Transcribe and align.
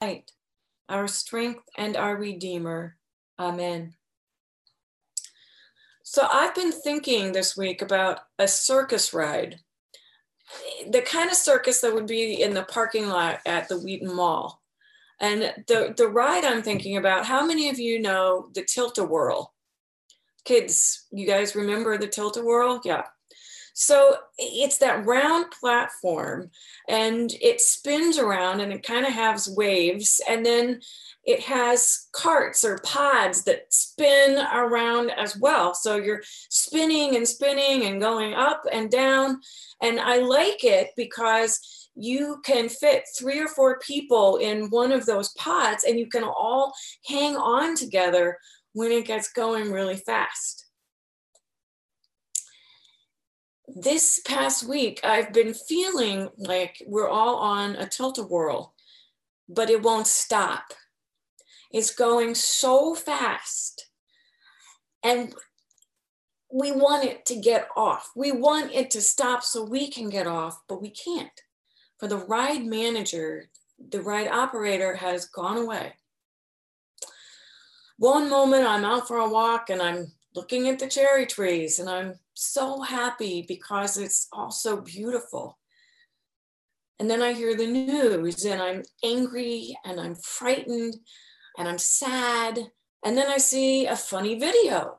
light, 0.00 0.32
our 0.88 1.06
strength 1.06 1.62
and 1.76 1.96
our 1.96 2.16
Redeemer. 2.16 2.96
Amen. 3.38 3.94
So 6.02 6.26
I've 6.30 6.54
been 6.54 6.72
thinking 6.72 7.32
this 7.32 7.56
week 7.56 7.82
about 7.82 8.20
a 8.38 8.48
circus 8.48 9.12
ride, 9.12 9.60
the 10.90 11.02
kind 11.02 11.30
of 11.30 11.36
circus 11.36 11.80
that 11.82 11.94
would 11.94 12.06
be 12.06 12.42
in 12.42 12.54
the 12.54 12.64
parking 12.64 13.08
lot 13.08 13.40
at 13.46 13.68
the 13.68 13.78
Wheaton 13.78 14.14
Mall. 14.14 14.60
And 15.20 15.54
the, 15.68 15.94
the 15.96 16.08
ride 16.08 16.44
I'm 16.44 16.62
thinking 16.62 16.96
about, 16.96 17.26
how 17.26 17.44
many 17.44 17.68
of 17.68 17.78
you 17.78 18.00
know 18.00 18.48
the 18.54 18.62
Tilt-A-Whirl? 18.64 19.52
Kids, 20.46 21.06
you 21.12 21.26
guys 21.26 21.54
remember 21.54 21.98
the 21.98 22.08
Tilt-A-Whirl? 22.08 22.80
Yeah. 22.84 23.04
So 23.74 24.16
it's 24.38 24.78
that 24.78 25.06
round 25.06 25.46
platform 25.58 26.50
and 26.88 27.32
it 27.40 27.60
spins 27.60 28.18
around 28.18 28.60
and 28.60 28.72
it 28.72 28.82
kind 28.82 29.06
of 29.06 29.12
has 29.12 29.48
waves. 29.56 30.20
And 30.28 30.44
then 30.44 30.80
it 31.24 31.40
has 31.40 32.08
carts 32.12 32.64
or 32.64 32.78
pods 32.78 33.44
that 33.44 33.72
spin 33.72 34.38
around 34.52 35.10
as 35.10 35.36
well. 35.36 35.74
So 35.74 35.96
you're 35.96 36.22
spinning 36.48 37.16
and 37.16 37.26
spinning 37.26 37.84
and 37.84 38.00
going 38.00 38.34
up 38.34 38.64
and 38.72 38.90
down. 38.90 39.40
And 39.82 40.00
I 40.00 40.18
like 40.18 40.64
it 40.64 40.90
because 40.96 41.88
you 41.94 42.40
can 42.44 42.68
fit 42.68 43.04
three 43.18 43.38
or 43.38 43.48
four 43.48 43.78
people 43.80 44.36
in 44.36 44.70
one 44.70 44.92
of 44.92 45.06
those 45.06 45.30
pods 45.30 45.84
and 45.84 45.98
you 45.98 46.06
can 46.06 46.24
all 46.24 46.72
hang 47.06 47.36
on 47.36 47.76
together 47.76 48.38
when 48.72 48.92
it 48.92 49.06
gets 49.06 49.32
going 49.32 49.72
really 49.72 49.96
fast. 49.96 50.69
This 53.76 54.20
past 54.26 54.68
week, 54.68 55.00
I've 55.04 55.32
been 55.32 55.54
feeling 55.54 56.28
like 56.38 56.82
we're 56.86 57.08
all 57.08 57.36
on 57.36 57.76
a 57.76 57.86
tilt-a-whirl, 57.86 58.74
but 59.48 59.70
it 59.70 59.82
won't 59.82 60.08
stop 60.08 60.72
It's 61.72 61.94
going 61.94 62.34
so 62.34 62.94
fast. 62.96 63.86
And 65.04 65.34
we 66.52 66.72
want 66.72 67.04
it 67.04 67.24
to 67.26 67.36
get 67.36 67.68
off. 67.76 68.10
We 68.16 68.32
want 68.32 68.72
it 68.72 68.90
to 68.90 69.00
stop 69.00 69.44
so 69.44 69.62
we 69.64 69.88
can 69.88 70.10
get 70.10 70.26
off, 70.26 70.60
but 70.68 70.82
we 70.82 70.90
can't. 70.90 71.30
For 71.98 72.08
the 72.08 72.16
ride 72.16 72.64
manager, 72.64 73.50
the 73.90 74.02
ride 74.02 74.28
operator 74.28 74.96
has 74.96 75.26
gone 75.26 75.58
away. 75.58 75.94
One 77.98 78.28
moment 78.28 78.66
I'm 78.66 78.84
out 78.84 79.06
for 79.06 79.18
a 79.18 79.28
walk 79.28 79.70
and 79.70 79.80
I'm 79.80 80.12
looking 80.34 80.68
at 80.68 80.78
the 80.78 80.88
cherry 80.88 81.26
trees 81.26 81.78
and 81.78 81.88
I'm 81.88 82.14
so 82.34 82.82
happy 82.82 83.44
because 83.46 83.98
it's 83.98 84.28
all 84.32 84.50
so 84.50 84.80
beautiful. 84.80 85.58
And 86.98 87.10
then 87.10 87.22
I 87.22 87.32
hear 87.32 87.56
the 87.56 87.66
news 87.66 88.44
and 88.44 88.60
I'm 88.60 88.82
angry 89.02 89.76
and 89.84 89.98
I'm 89.98 90.14
frightened 90.14 90.96
and 91.58 91.68
I'm 91.68 91.78
sad. 91.78 92.58
And 93.04 93.16
then 93.16 93.30
I 93.30 93.38
see 93.38 93.86
a 93.86 93.96
funny 93.96 94.38
video 94.38 94.98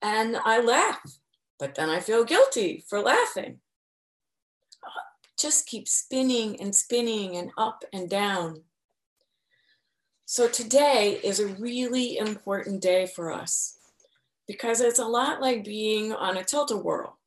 and 0.00 0.36
I 0.36 0.60
laugh, 0.60 1.18
but 1.58 1.74
then 1.74 1.90
I 1.90 2.00
feel 2.00 2.24
guilty 2.24 2.84
for 2.88 3.00
laughing. 3.00 3.58
Just 5.36 5.66
keep 5.66 5.88
spinning 5.88 6.60
and 6.60 6.74
spinning 6.74 7.36
and 7.36 7.50
up 7.58 7.84
and 7.92 8.08
down. 8.08 8.62
So 10.24 10.48
today 10.48 11.20
is 11.22 11.40
a 11.40 11.48
really 11.48 12.16
important 12.16 12.80
day 12.80 13.06
for 13.06 13.30
us 13.32 13.76
because 14.46 14.80
it's 14.80 14.98
a 14.98 15.04
lot 15.04 15.40
like 15.40 15.64
being 15.64 16.12
on 16.12 16.36
a 16.36 16.44
tilt-a-whirl. 16.44 17.18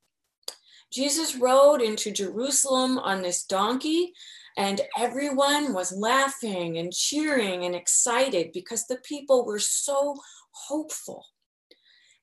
Jesus 0.92 1.36
rode 1.36 1.82
into 1.82 2.12
Jerusalem 2.12 2.98
on 2.98 3.22
this 3.22 3.44
donkey 3.44 4.14
and 4.56 4.82
everyone 4.98 5.74
was 5.74 5.92
laughing 5.92 6.78
and 6.78 6.94
cheering 6.94 7.66
and 7.66 7.76
excited 7.76 8.52
because 8.54 8.86
the 8.88 8.98
people 9.04 9.46
were 9.46 9.60
so 9.60 10.16
hopeful. 10.52 11.26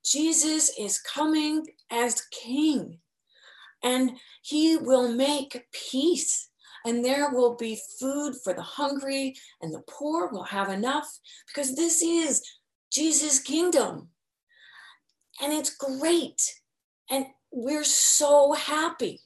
Jesus 0.04 0.70
is 0.78 0.98
coming 0.98 1.66
as 1.90 2.26
king 2.32 2.98
and 3.82 4.12
he 4.42 4.76
will 4.76 5.12
make 5.12 5.66
peace 5.72 6.50
and 6.84 7.04
there 7.04 7.30
will 7.30 7.54
be 7.54 7.80
food 7.98 8.34
for 8.42 8.52
the 8.52 8.62
hungry 8.62 9.34
and 9.62 9.72
the 9.72 9.82
poor 9.88 10.28
will 10.30 10.44
have 10.44 10.68
enough 10.68 11.18
because 11.46 11.76
this 11.76 12.02
is 12.02 12.42
Jesus' 12.90 13.38
kingdom. 13.38 14.08
And 15.40 15.52
it's 15.52 15.74
great. 15.74 16.60
And 17.10 17.26
we're 17.50 17.84
so 17.84 18.52
happy. 18.52 19.20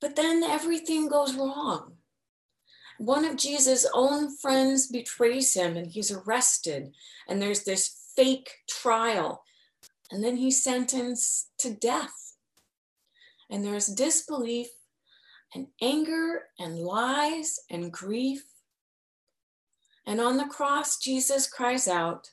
But 0.00 0.16
then 0.16 0.42
everything 0.42 1.08
goes 1.08 1.34
wrong. 1.34 1.94
One 2.98 3.24
of 3.24 3.36
Jesus' 3.36 3.86
own 3.94 4.36
friends 4.36 4.88
betrays 4.88 5.54
him 5.54 5.76
and 5.76 5.90
he's 5.90 6.10
arrested, 6.10 6.92
and 7.28 7.40
there's 7.40 7.62
this 7.62 8.12
fake 8.16 8.50
trial, 8.68 9.44
and 10.10 10.22
then 10.22 10.36
he's 10.36 10.64
sentenced 10.64 11.50
to 11.58 11.72
death. 11.72 12.34
And 13.48 13.64
there's 13.64 13.86
disbelief 13.86 14.68
and 15.54 15.68
anger 15.80 16.42
and 16.58 16.78
lies 16.78 17.60
and 17.70 17.92
grief. 17.92 18.42
And 20.04 20.20
on 20.20 20.36
the 20.36 20.46
cross, 20.46 20.98
Jesus 20.98 21.48
cries 21.48 21.86
out, 21.86 22.30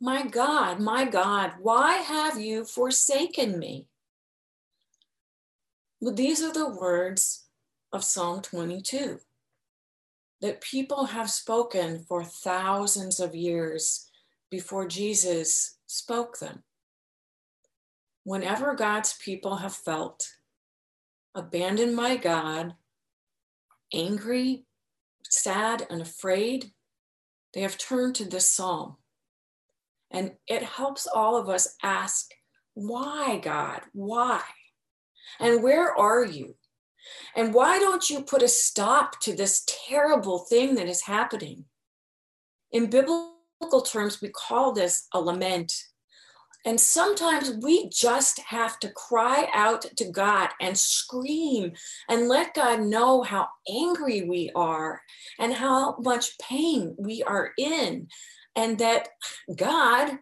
My 0.00 0.26
God, 0.26 0.80
my 0.80 1.04
God, 1.04 1.52
why 1.60 1.96
have 1.96 2.40
you 2.40 2.64
forsaken 2.64 3.58
me? 3.58 3.86
Well, 6.00 6.14
these 6.14 6.42
are 6.42 6.52
the 6.52 6.70
words 6.70 7.44
of 7.92 8.02
Psalm 8.02 8.40
22 8.40 9.20
that 10.40 10.62
people 10.62 11.04
have 11.04 11.30
spoken 11.30 11.98
for 12.08 12.24
thousands 12.24 13.20
of 13.20 13.34
years 13.34 14.10
before 14.50 14.88
Jesus 14.88 15.76
spoke 15.86 16.38
them. 16.38 16.62
Whenever 18.24 18.74
God's 18.74 19.12
people 19.12 19.56
have 19.56 19.74
felt 19.74 20.30
abandoned 21.34 21.94
by 21.94 22.16
God, 22.16 22.74
angry, 23.92 24.64
sad, 25.24 25.86
and 25.90 26.00
afraid, 26.00 26.72
they 27.52 27.60
have 27.60 27.76
turned 27.76 28.14
to 28.14 28.24
this 28.24 28.46
psalm. 28.46 28.96
And 30.10 30.32
it 30.46 30.62
helps 30.62 31.06
all 31.06 31.36
of 31.36 31.48
us 31.48 31.76
ask, 31.82 32.30
why, 32.74 33.38
God? 33.42 33.82
Why? 33.92 34.42
And 35.38 35.62
where 35.62 35.96
are 35.96 36.24
you? 36.24 36.56
And 37.34 37.54
why 37.54 37.78
don't 37.78 38.10
you 38.10 38.22
put 38.22 38.42
a 38.42 38.48
stop 38.48 39.20
to 39.20 39.34
this 39.34 39.64
terrible 39.88 40.40
thing 40.40 40.74
that 40.74 40.88
is 40.88 41.02
happening? 41.02 41.64
In 42.72 42.90
biblical 42.90 43.82
terms, 43.84 44.20
we 44.20 44.28
call 44.28 44.72
this 44.72 45.06
a 45.12 45.20
lament. 45.20 45.72
And 46.66 46.78
sometimes 46.78 47.52
we 47.62 47.88
just 47.88 48.38
have 48.40 48.78
to 48.80 48.90
cry 48.90 49.48
out 49.54 49.82
to 49.96 50.10
God 50.10 50.50
and 50.60 50.76
scream 50.76 51.72
and 52.08 52.28
let 52.28 52.54
God 52.54 52.80
know 52.80 53.22
how 53.22 53.48
angry 53.68 54.22
we 54.22 54.50
are 54.54 55.00
and 55.38 55.54
how 55.54 55.96
much 56.00 56.38
pain 56.38 56.94
we 56.98 57.22
are 57.22 57.52
in. 57.56 58.08
And 58.56 58.78
that, 58.78 59.08
God, 59.54 60.18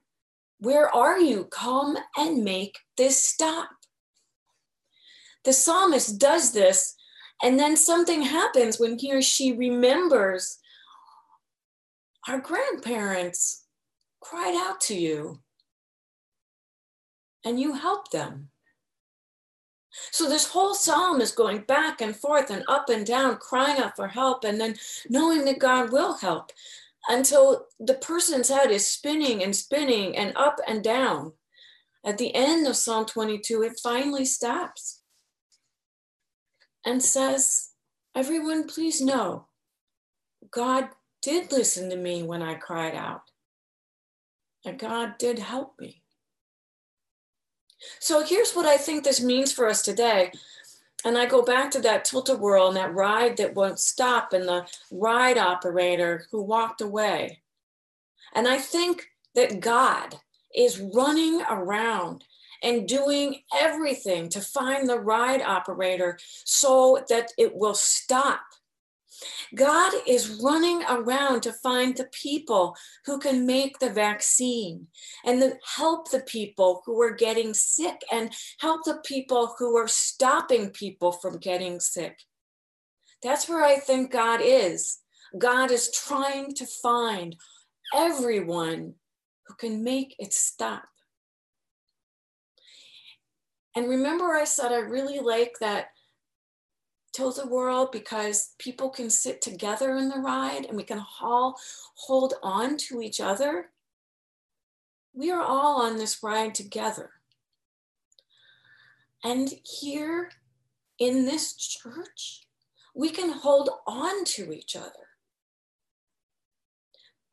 where 0.61 0.95
are 0.95 1.19
you? 1.19 1.45
Come 1.45 1.97
and 2.17 2.45
make 2.45 2.79
this 2.97 3.25
stop 3.25 3.71
the 5.49 5.53
psalmist 5.55 6.19
does 6.19 6.53
this, 6.53 6.95
and 7.43 7.59
then 7.59 7.77
something 7.77 8.23
happens 8.23 8.79
when 8.79 8.99
he 8.99 9.13
or 9.15 9.23
she 9.23 9.53
remembers 9.53 10.59
our 12.29 12.39
grandparents 12.39 13.65
cried 14.21 14.55
out 14.55 14.79
to 14.83 14.95
you 14.95 15.41
and 17.47 17.59
you 17.59 17.73
helped 17.73 18.13
them. 18.13 18.51
So 20.11 20.29
this 20.29 20.47
whole 20.47 20.75
psalm 20.75 21.23
is 21.23 21.33
going 21.33 21.63
back 21.63 22.03
and 22.03 22.15
forth 22.15 22.51
and 22.51 22.63
up 22.69 22.91
and 22.91 23.07
down, 23.07 23.39
crying 23.39 23.81
out 23.81 23.97
for 23.97 24.09
help, 24.09 24.45
and 24.45 24.61
then 24.61 24.77
knowing 25.09 25.47
that 25.47 25.59
God 25.59 25.93
will 25.93 26.19
help 26.19 26.53
until 27.09 27.67
the 27.79 27.95
person's 27.95 28.49
head 28.49 28.71
is 28.71 28.87
spinning 28.87 29.43
and 29.43 29.55
spinning 29.55 30.17
and 30.17 30.33
up 30.37 30.59
and 30.67 30.83
down. 30.83 31.33
At 32.05 32.19
the 32.19 32.35
end 32.35 32.67
of 32.67 32.77
Psalm 32.77 33.07
22, 33.07 33.63
it 33.63 33.81
finally 33.83 34.25
stops 34.25 35.03
and 36.85 37.03
says, 37.03 37.71
Everyone, 38.15 38.67
please 38.67 39.01
know, 39.01 39.47
God 40.51 40.89
did 41.23 41.53
listen 41.53 41.91
to 41.91 41.97
me 41.97 42.23
when 42.23 42.43
I 42.43 42.55
cried 42.55 42.95
out, 42.95 43.23
and 44.65 44.79
God 44.79 45.19
did 45.19 45.39
help 45.39 45.75
me. 45.79 46.03
So 48.01 48.25
here's 48.25 48.53
what 48.53 48.67
I 48.67 48.77
think 48.77 49.05
this 49.05 49.23
means 49.23 49.53
for 49.53 49.69
us 49.69 49.83
today. 49.83 50.33
And 51.05 51.17
I 51.17 51.27
go 51.27 51.43
back 51.43 51.71
to 51.73 51.81
that 51.81 52.05
tilt-a-whirl 52.05 52.69
and 52.69 52.77
that 52.77 52.95
ride 52.95 53.37
that 53.37 53.55
won't 53.55 53.79
stop 53.79 54.33
and 54.33 54.49
the 54.49 54.67
ride 54.91 55.39
operator 55.39 56.27
who 56.31 56.43
walked 56.43 56.81
away. 56.81 57.41
And 58.35 58.49
I 58.49 58.59
think 58.59 59.09
that 59.35 59.61
God 59.61 60.17
is 60.55 60.81
running 60.81 61.43
around 61.49 62.25
and 62.63 62.89
doing 62.89 63.43
everything 63.55 64.29
to 64.31 64.41
find 64.41 64.89
the 64.89 64.99
ride 64.99 65.43
operator 65.43 66.19
so 66.45 67.05
that 67.09 67.33
it 67.39 67.55
will 67.55 67.75
stop. 67.75 68.41
God 69.55 69.93
is 70.07 70.41
running 70.43 70.83
around 70.89 71.43
to 71.43 71.53
find 71.53 71.97
the 71.97 72.09
people 72.13 72.77
who 73.05 73.19
can 73.19 73.47
make 73.47 73.79
the 73.79 73.91
vaccine 73.91 74.87
and 75.25 75.41
the, 75.41 75.59
help 75.77 76.11
the 76.11 76.21
people 76.21 76.83
who 76.87 77.01
are 77.03 77.15
getting 77.15 77.55
sick 77.55 78.01
and 78.13 78.33
help 78.61 78.85
the 78.85 79.01
people 79.05 79.55
who 79.59 79.77
are 79.77 79.89
stopping 79.89 80.71
people 80.71 81.13
from 81.13 81.39
getting 81.39 81.81
sick. 81.81 82.19
That's 83.23 83.49
where 83.49 83.65
I 83.65 83.77
think 83.77 84.13
God 84.13 84.41
is. 84.43 84.99
God 85.37 85.71
is 85.71 85.91
trying 85.91 86.55
to 86.55 86.67
find 86.67 87.37
everyone 87.95 88.95
who 89.47 89.55
can 89.55 89.83
make 89.83 90.15
it 90.19 90.33
stop. 90.33 90.85
And 93.75 93.89
remember, 93.89 94.35
I 94.35 94.45
said 94.45 94.73
I 94.73 94.79
really 94.79 95.21
like 95.21 95.55
that 95.61 95.89
tilt 97.19 97.41
a 97.43 97.47
whirl 97.47 97.89
because 97.91 98.55
people 98.59 98.89
can 98.89 99.11
sit 99.11 99.43
together 99.43 99.97
in 99.97 100.09
the 100.09 100.21
ride 100.21 100.67
and 100.67 100.77
we 100.77 100.85
can 100.85 101.05
all 101.21 101.59
hold 101.95 102.35
on 102.45 102.77
to 102.77 103.03
each 103.03 103.21
other. 103.21 103.71
We 105.13 105.33
are 105.33 105.43
all 105.43 105.83
on 105.83 105.97
this 105.97 106.23
ride 106.23 106.55
together. 106.55 107.11
And 109.25 109.53
here 109.65 110.31
in 111.01 111.25
this 111.25 111.57
church, 111.57 112.47
we 112.95 113.11
can 113.11 113.33
hold 113.33 113.69
on 113.85 114.25
to 114.25 114.53
each 114.53 114.77
other 114.77 115.09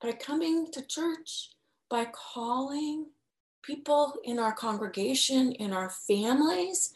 by 0.01 0.13
coming 0.13 0.71
to 0.71 0.81
church, 0.81 1.51
by 1.89 2.07
calling 2.11 3.05
people 3.61 4.15
in 4.23 4.39
our 4.39 4.53
congregation, 4.53 5.51
in 5.51 5.73
our 5.73 5.91
families. 5.91 6.95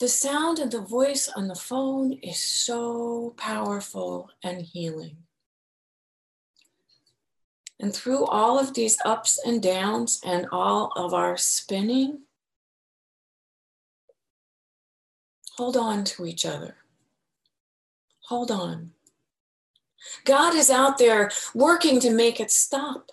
The 0.00 0.08
sound 0.08 0.60
of 0.60 0.70
the 0.70 0.80
voice 0.80 1.28
on 1.28 1.48
the 1.48 1.56
phone 1.56 2.12
is 2.22 2.38
so 2.38 3.34
powerful 3.36 4.30
and 4.44 4.62
healing. 4.62 5.16
And 7.80 7.92
through 7.92 8.24
all 8.26 8.60
of 8.60 8.74
these 8.74 8.96
ups 9.04 9.40
and 9.44 9.60
downs 9.60 10.20
and 10.24 10.46
all 10.52 10.92
of 10.94 11.14
our 11.14 11.36
spinning, 11.36 12.20
hold 15.56 15.76
on 15.76 16.04
to 16.04 16.26
each 16.26 16.46
other. 16.46 16.76
Hold 18.26 18.52
on. 18.52 18.92
God 20.24 20.54
is 20.54 20.70
out 20.70 20.98
there 20.98 21.30
working 21.54 21.98
to 22.00 22.10
make 22.10 22.38
it 22.38 22.52
stop. 22.52 23.10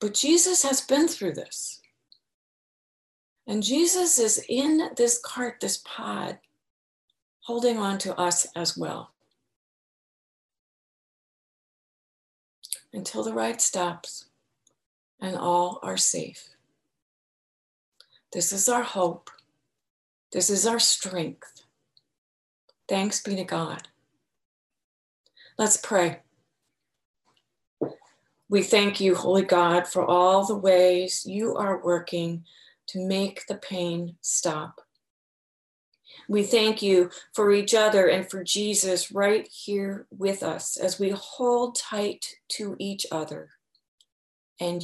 But 0.00 0.14
Jesus 0.14 0.62
has 0.62 0.80
been 0.80 1.08
through 1.08 1.32
this. 1.32 1.79
And 3.50 3.64
Jesus 3.64 4.20
is 4.20 4.44
in 4.48 4.90
this 4.96 5.18
cart, 5.18 5.56
this 5.60 5.82
pod, 5.84 6.38
holding 7.40 7.78
on 7.78 7.98
to 7.98 8.16
us 8.16 8.46
as 8.54 8.78
well. 8.78 9.10
Until 12.92 13.24
the 13.24 13.32
ride 13.32 13.60
stops 13.60 14.26
and 15.20 15.36
all 15.36 15.80
are 15.82 15.96
safe. 15.96 16.50
This 18.32 18.52
is 18.52 18.68
our 18.68 18.84
hope. 18.84 19.30
This 20.30 20.48
is 20.48 20.64
our 20.64 20.78
strength. 20.78 21.64
Thanks 22.88 23.20
be 23.20 23.34
to 23.34 23.42
God. 23.42 23.88
Let's 25.58 25.76
pray. 25.76 26.20
We 28.48 28.62
thank 28.62 29.00
you, 29.00 29.16
Holy 29.16 29.42
God, 29.42 29.88
for 29.88 30.04
all 30.04 30.46
the 30.46 30.56
ways 30.56 31.26
you 31.26 31.56
are 31.56 31.82
working 31.82 32.44
to 32.92 33.06
make 33.06 33.46
the 33.46 33.56
pain 33.56 34.16
stop. 34.20 34.80
We 36.28 36.42
thank 36.42 36.82
you 36.82 37.10
for 37.34 37.52
each 37.52 37.74
other 37.74 38.06
and 38.06 38.28
for 38.28 38.44
Jesus 38.44 39.12
right 39.12 39.48
here 39.50 40.06
with 40.10 40.42
us 40.42 40.76
as 40.76 40.98
we 40.98 41.10
hold 41.10 41.76
tight 41.76 42.26
to 42.50 42.76
each 42.78 43.06
other 43.10 43.50
and 44.60 44.82